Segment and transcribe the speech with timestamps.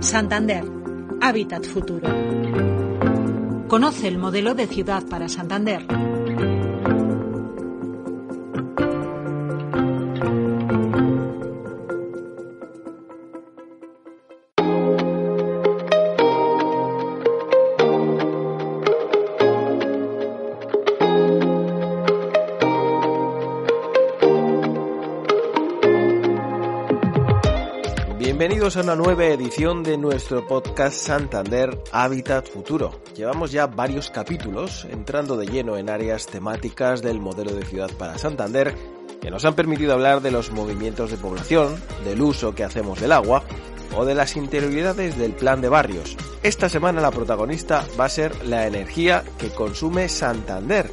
[0.00, 0.64] Santander,
[1.20, 2.08] Hábitat Futuro.
[3.68, 5.86] Conoce el modelo de ciudad para Santander
[28.40, 33.02] Bienvenidos a una nueva edición de nuestro podcast Santander Hábitat Futuro.
[33.14, 38.16] Llevamos ya varios capítulos entrando de lleno en áreas temáticas del modelo de ciudad para
[38.16, 38.74] Santander
[39.20, 43.12] que nos han permitido hablar de los movimientos de población, del uso que hacemos del
[43.12, 43.44] agua
[43.94, 46.16] o de las interioridades del plan de barrios.
[46.42, 50.90] Esta semana la protagonista va a ser la energía que consume Santander.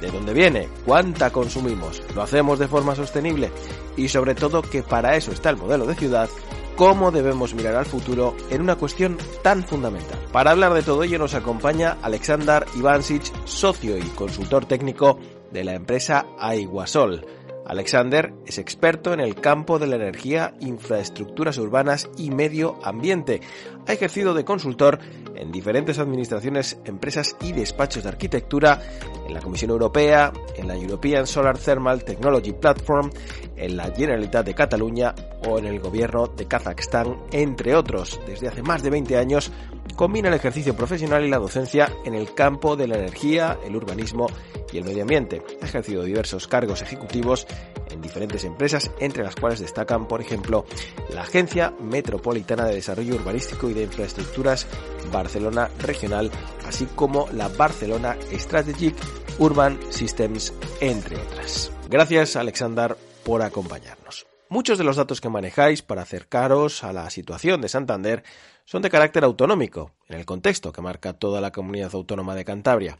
[0.00, 0.68] ¿De dónde viene?
[0.86, 2.00] ¿Cuánta consumimos?
[2.14, 3.50] ¿Lo hacemos de forma sostenible?
[3.96, 6.28] Y sobre todo que para eso está el modelo de ciudad
[6.76, 10.18] cómo debemos mirar al futuro en una cuestión tan fundamental.
[10.32, 15.18] Para hablar de todo ello nos acompaña Alexander Ivansic, socio y consultor técnico
[15.50, 17.24] de la empresa Aiguasol.
[17.66, 23.40] Alexander es experto en el campo de la energía, infraestructuras urbanas y medio ambiente.
[23.86, 24.98] Ha ejercido de consultor
[25.34, 28.80] en diferentes administraciones, empresas y despachos de arquitectura,
[29.26, 33.10] en la Comisión Europea, en la European Solar Thermal Technology Platform,
[33.56, 35.14] en la Generalitat de Cataluña
[35.46, 38.20] o en el gobierno de Kazajstán, entre otros.
[38.26, 39.50] Desde hace más de 20 años
[39.96, 44.26] combina el ejercicio profesional y la docencia en el campo de la energía, el urbanismo
[44.72, 45.42] y el medio ambiente.
[45.62, 47.46] Ha ejercido diversos cargos ejecutivos
[47.90, 50.64] en diferentes empresas, entre las cuales destacan, por ejemplo,
[51.12, 54.66] la Agencia Metropolitana de Desarrollo Urbanístico y de Infraestructuras
[55.12, 56.30] Barcelona Regional,
[56.66, 58.96] así como la Barcelona Strategic
[59.38, 61.70] Urban Systems, entre otras.
[61.88, 64.33] Gracias, Alexander, por acompañarnos.
[64.54, 68.22] Muchos de los datos que manejáis para acercaros a la situación de Santander
[68.64, 72.96] son de carácter autonómico, en el contexto que marca toda la comunidad autónoma de Cantabria.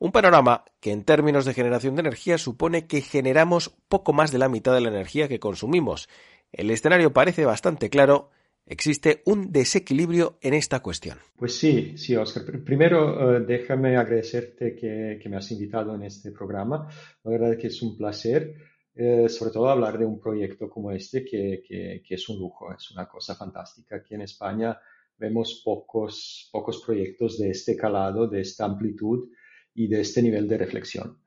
[0.00, 4.38] Un panorama que en términos de generación de energía supone que generamos poco más de
[4.38, 6.08] la mitad de la energía que consumimos.
[6.50, 8.30] El escenario parece bastante claro.
[8.66, 11.18] Existe un desequilibrio en esta cuestión.
[11.36, 12.42] Pues sí, sí, Oscar.
[12.64, 16.88] Primero, eh, déjame agradecerte que, que me has invitado en este programa.
[17.22, 18.56] La verdad es que es un placer.
[18.98, 22.90] Eh, sobre todo hablar de un proyecto como este que, que, es un lujo, es
[22.92, 23.96] una cosa fantástica.
[23.96, 24.80] Aquí en España
[25.18, 29.28] vemos pocos, pocos proyectos de este calado, de esta amplitud
[29.74, 31.18] y de este nivel de reflexión.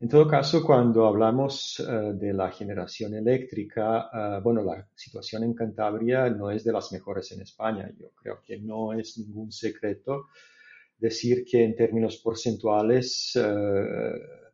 [0.00, 5.54] En todo caso, cuando hablamos eh, de la generación eléctrica, eh, bueno, la situación en
[5.54, 7.88] Cantabria no es de las mejores en España.
[8.00, 10.26] Yo creo que no es ningún secreto
[10.98, 13.36] decir que en términos porcentuales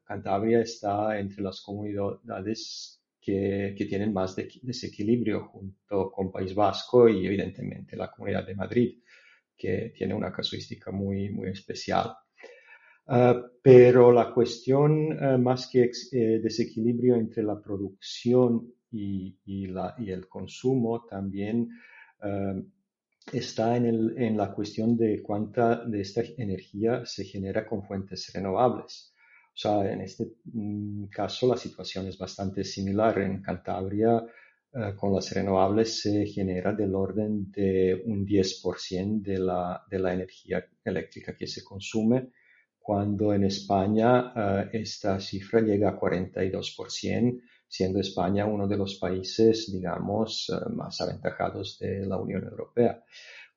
[0.08, 7.94] Cantabria está entre las comunidades que, tienen más desequilibrio junto con País Vasco y evidentemente
[7.94, 9.02] la Comunidad de Madrid,
[9.54, 12.16] que tiene una casuística muy, muy especial.
[13.06, 21.04] Ah, pero la cuestión ah, más que eh, desequilibrio entre la producción y, el consumo
[21.04, 21.68] también
[22.20, 22.54] ah,
[23.30, 29.12] está en, la cuestión de cuánta de esta energía se genera con fuentes renovables.
[29.58, 33.18] O sea, en este mm, caso la situación es bastante similar.
[33.18, 34.24] En Cantabria,
[34.72, 40.14] eh, con las renovables se genera del orden de un 10% de la, de la
[40.14, 42.30] energía eléctrica que se consume,
[42.78, 49.72] cuando en España eh, esta cifra llega a 42%, siendo España uno de los países,
[49.72, 53.02] digamos, eh, más aventajados de la Unión Europea.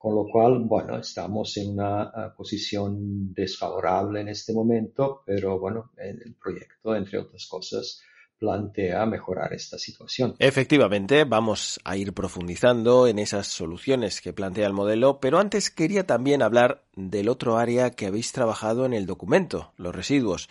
[0.02, 5.92] Con lo cual, bueno, estamos en una uh, posición desfavorable en este momento, pero bueno,
[5.98, 8.02] el proyecto, entre otras cosas,
[8.40, 10.34] plantea mejorar esta situación.
[10.40, 16.08] Efectivamente, vamos a ir profundizando en esas soluciones que plantea el modelo, pero antes quería
[16.08, 20.50] también hablar del otro área que habéis trabajado en el documento, los residuos.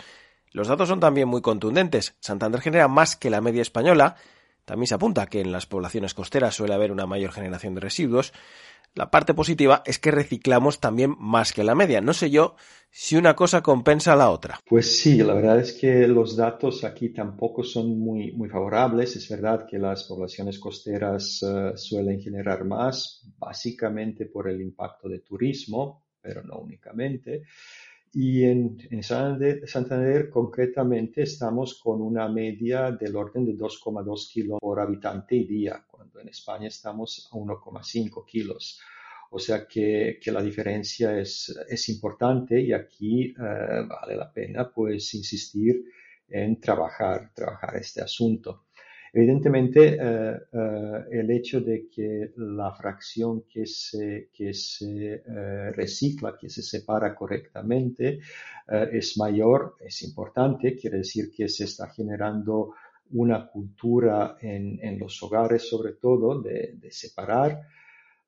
[0.52, 2.14] Los datos son también muy contundentes.
[2.20, 4.14] Santander genera más que la media española.
[4.64, 8.32] También se apunta que en las poblaciones costeras suele haber una mayor generación de residuos.
[8.94, 12.00] La parte positiva es que reciclamos también más que la media.
[12.00, 12.56] No sé yo
[12.90, 14.58] si una cosa compensa a la otra.
[14.66, 19.14] Pues sí, la verdad es que los datos aquí tampoco son muy, muy favorables.
[19.14, 25.20] Es verdad que las poblaciones costeras eh, suelen generar más, básicamente por el impacto de
[25.20, 27.44] turismo, pero no únicamente.
[28.12, 35.36] Y en, Santander, concretamente estamos con una media del orden de 2,2 kilos por habitante
[35.36, 38.80] y día, cuando en España estamos a 1,5 kilos.
[39.30, 44.72] O sea que, que, la diferencia es, es importante y aquí eh, vale la pena
[44.72, 45.84] pues insistir
[46.28, 48.66] en trabajar, trabajar este asunto.
[49.12, 56.36] Evidentemente, eh, eh, el hecho de que la fracción que se, que se eh, recicla,
[56.38, 58.20] que se separa correctamente,
[58.92, 62.74] es mayor, es importante, quiere decir que se está generando
[63.10, 67.60] una cultura en, en los hogares, sobre todo, de, de separar.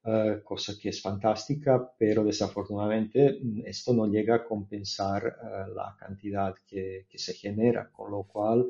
[0.04, 5.94] Uh, cosa que es fantástica, pero desafortunadamente mm, esto no llega a compensar uh, la
[5.96, 8.66] cantidad que, que, se genera, con lo cual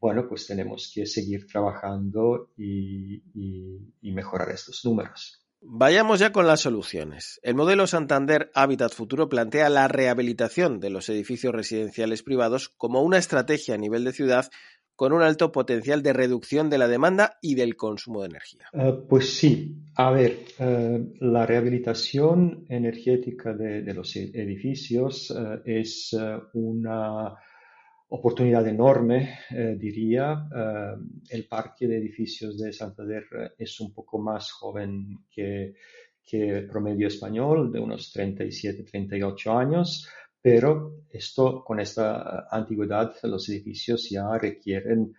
[0.00, 3.22] bueno, pues tenemos que seguir trabajando y,
[4.02, 5.44] mejorar estos números.
[5.60, 7.40] Vayamos ya con las soluciones.
[7.42, 13.18] El modelo Santander Habitat Futuro plantea la rehabilitación de los edificios residenciales privados como una
[13.18, 14.50] estrategia a nivel de ciudad
[14.98, 18.66] con un alto potencial de reducción de la demanda y del consumo de energía.
[18.72, 26.16] Eh, pues sí, a ver, eh, la rehabilitación energética de, los edificios eh, es
[26.52, 27.36] una
[28.08, 30.48] oportunidad enorme, eh, diría.
[30.54, 30.94] Eh,
[31.30, 35.74] el parque de edificios de Santander eh, es un poco más joven que,
[36.24, 40.08] que el promedio español, de unos 37, 38 años,
[40.40, 45.14] pero esto, con esta antigüedad, los edificios ya requieren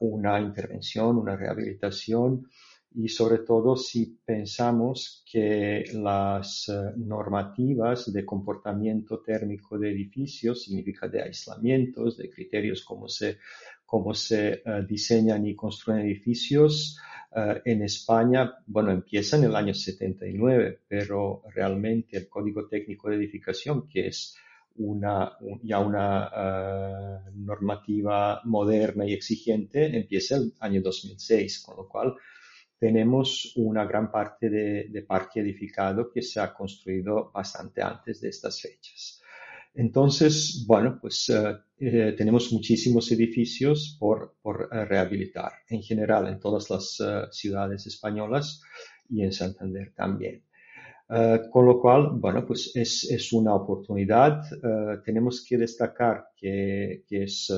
[0.00, 2.46] una intervención, una rehabilitación
[2.92, 11.06] y sobre todo si pensamos que las eh, normativas de comportamiento térmico de edificios significa
[11.06, 13.38] de aislamientos, de criterios cómo se,
[13.86, 16.98] cómo se eh, diseñan y construyen edificios.
[17.34, 23.16] Eh, en España, bueno, empieza en el año 79, pero realmente el Código Técnico de
[23.16, 24.36] Edificación, que es
[24.76, 25.32] una,
[25.62, 32.16] ya una normativa moderna y exigente, empieza el año 2006, con lo cual
[32.80, 38.58] tenemos una gran parte de, parque edificado que se ha construido bastante antes de estas
[38.58, 39.20] fechas.
[39.74, 44.34] Entonces, bueno, pues eh, eh, tenemos muchísimos edificios por,
[44.72, 46.98] eh, rehabilitar, en general en todas las
[47.30, 48.62] ciudades españolas
[49.10, 50.42] y en Santander también.
[51.52, 54.42] con lo cual, bueno, pues es, una oportunidad.
[55.04, 57.50] tenemos que destacar que, que es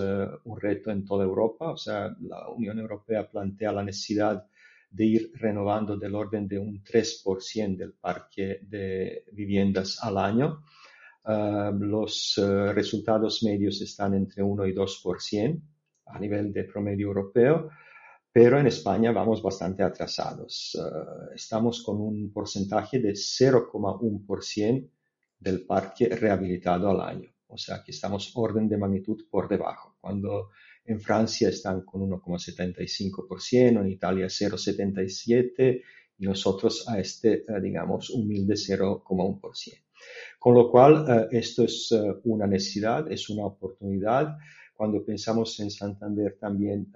[0.45, 4.47] un reto en toda Europa, o sea, la Unión Europea plantea la necesidad
[4.93, 10.65] de ir renovando del orden de un 3% del parque de viviendas al año.
[11.25, 15.62] Ah, los eh, resultados medios están entre 1 y 2%
[16.06, 17.71] a nivel de promedio europeo,
[18.31, 20.79] pero en España vamos bastante atrasados.
[20.79, 24.91] Ah, estamos con un porcentaje de 0,1%
[25.38, 29.97] del parque rehabilitado al año, o sea que estamos orden de magnitud por debajo.
[30.00, 30.50] Cuando
[30.84, 35.82] en Francia están con 1,75%, en Italia 0,77%
[36.19, 39.40] y nosotros a este, eh, digamos, humilde 0,1%.
[40.38, 44.37] Con lo cual, eh, esto es eh, una necesidad, es una oportunidad.
[44.75, 46.93] Cuando pensamos en Santander también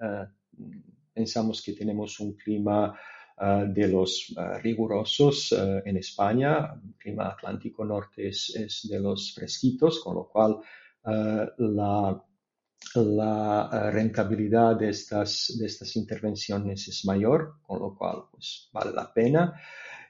[1.13, 2.99] pensamos que tenemos un clima
[3.39, 5.55] de los rigurosos
[5.85, 6.73] en España.
[6.73, 10.57] El clima atlántico norte es, es, de los fresquitos, con lo cual
[11.03, 12.21] la
[12.95, 18.91] la eh, rentabilidad de estas, de estas intervenciones es mayor, con lo cual pues, vale
[18.93, 19.53] la pena.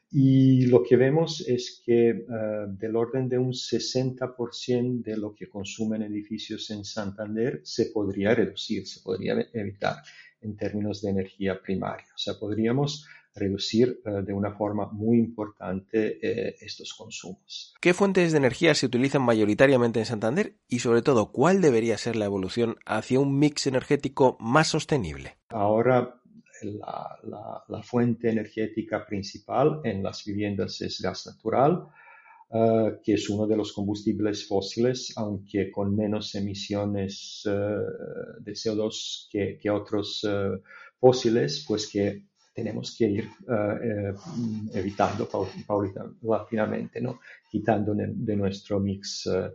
[0.10, 2.26] Y lo que vemos es que eh,
[2.68, 8.88] del orden de un 60% de lo que consumen edificios en Santander se podría reducir,
[8.88, 9.98] se podría evitar
[10.42, 12.08] en términos de energía primaria.
[12.16, 13.06] O sea, podríamos
[13.38, 17.74] reducir eh, de una forma muy importante eh, estos consumos.
[17.80, 22.16] ¿Qué fuentes de energía se utilizan mayoritariamente en Santander y sobre todo cuál debería ser
[22.16, 25.38] la evolución hacia un mix energético más sostenible?
[25.50, 26.22] Ahora
[26.64, 31.88] la, fuente energética principal en las viviendas es gas natural,
[32.52, 39.60] eh, que es uno de los combustibles fósiles, aunque con menos emisiones de CO2 que,
[39.62, 40.26] que otros
[41.00, 42.24] fósiles, pues que
[42.58, 44.14] tenemos que ir eh, eh,
[44.74, 47.20] evitando paulatinamente, ¿no?
[47.52, 49.52] quitando de nuestro mix eh,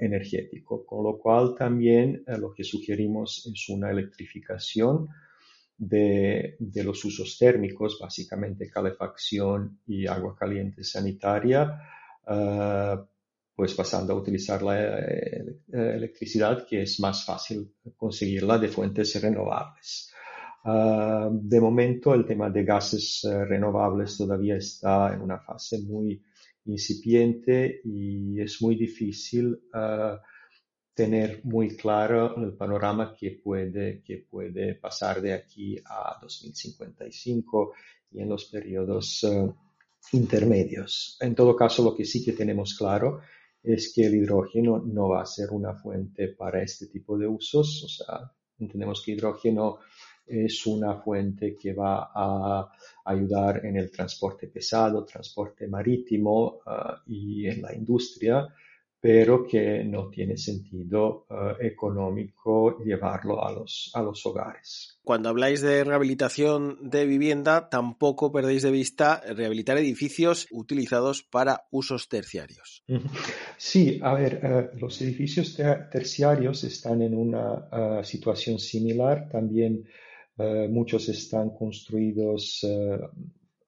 [0.00, 0.86] energético.
[0.86, 5.08] Con lo cual también lo que sugerimos es una electrificación
[5.76, 11.76] de, de, los usos térmicos, básicamente calefacción y agua caliente sanitaria,
[13.56, 14.78] pues pasando a utilizar la
[15.72, 20.12] electricidad que es más fácil conseguirla de fuentes renovables.
[20.64, 26.22] Ah, de momento el tema de gases eh, renovables todavía está en una fase muy
[26.66, 30.20] incipiente y es muy difícil ah,
[30.94, 37.72] tener muy claro el panorama que puede, que puede pasar de aquí a 2055
[38.12, 39.52] y en los periodos eh,
[40.12, 41.16] intermedios.
[41.20, 43.20] En todo caso, lo que sí que tenemos claro
[43.62, 47.84] es que el hidrógeno no va a ser una fuente para este tipo de usos,
[47.84, 49.78] o sea, entendemos que hidrógeno
[50.26, 52.72] es una fuente que va a
[53.04, 58.48] ayudar en el transporte pesado, transporte marítimo ah, y en la industria,
[59.02, 65.00] pero que no tiene sentido eh, económico llevarlo a los, a los hogares.
[65.02, 72.08] Cuando habláis de rehabilitación de vivienda, tampoco perdéis de vista rehabilitar edificios utilizados para usos
[72.08, 72.84] terciarios.
[73.58, 75.56] Sí, a ver, eh, los edificios
[75.90, 79.28] terciarios están en una eh, situación similar.
[79.30, 79.86] También
[80.36, 82.66] muchos están construidos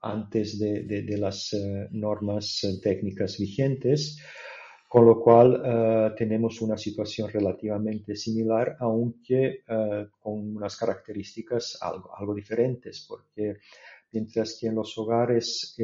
[0.00, 1.54] antes de las
[1.90, 4.18] normas técnicas vigentes
[4.94, 12.32] con lo cual eh, tenemos una situación relativamente similar, aunque eh, con unas características algo,
[12.32, 13.56] diferentes, porque
[14.12, 15.76] mientras que en los hogares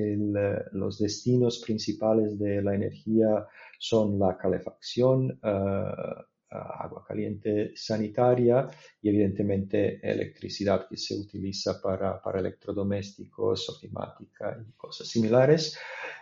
[0.70, 3.48] los destinos principales de la energía
[3.80, 8.68] son la calefacción, eh, agua caliente sanitaria
[9.00, 15.78] y evidentemente electricidad que se utiliza para, para electrodomésticos, ofimática y cosas similares.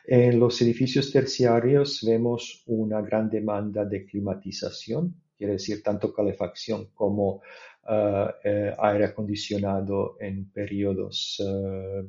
[0.07, 7.43] En los edificios terciarios vemos una gran demanda de climatización, quiere decir tanto calefacción como
[7.91, 12.03] eh, eh, aire acondicionado en periodos eh,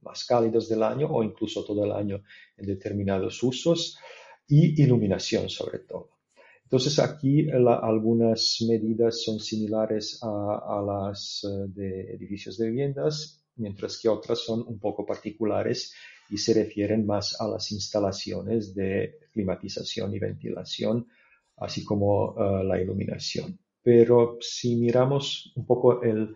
[0.00, 2.24] más cálidos del año o incluso todo el año
[2.56, 3.98] en determinados usos
[4.48, 6.11] y iluminación sobre todo.
[6.72, 14.08] Entonces aquí algunas medidas son similares a, las eh, de edificios de viviendas, mientras que
[14.08, 15.92] otras son un poco particulares
[16.30, 21.06] y se refieren más a las instalaciones de climatización y ventilación,
[21.58, 23.58] así como eh, la iluminación.
[23.82, 26.34] Pero si miramos un poco el,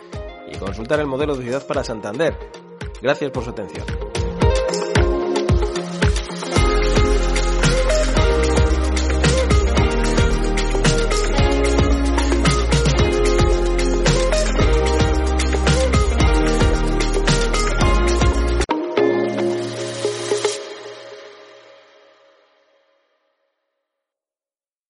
[0.48, 2.38] y consultar el modelo de ciudad para Santander.
[3.02, 4.13] Gracias por su atención.